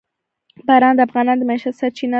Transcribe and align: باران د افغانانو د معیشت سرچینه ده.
باران 0.67 0.93
د 0.95 0.99
افغانانو 1.07 1.39
د 1.41 1.43
معیشت 1.49 1.73
سرچینه 1.79 2.09
ده. 2.09 2.09